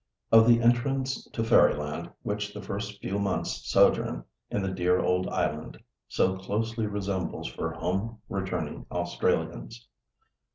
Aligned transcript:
Of 0.31 0.47
the 0.47 0.61
entrance 0.63 1.25
to 1.25 1.43
fairyland 1.43 2.09
which 2.23 2.55
the 2.55 2.61
first 2.63 2.99
few 3.01 3.19
months' 3.19 3.69
sojourn 3.69 4.23
in 4.49 4.63
the 4.63 4.71
dear 4.71 4.97
old 4.97 5.27
island 5.29 5.77
so 6.07 6.37
closely 6.39 6.87
resembles 6.87 7.47
for 7.47 7.71
home 7.73 8.19
returning 8.27 8.87
Australians. 8.89 9.87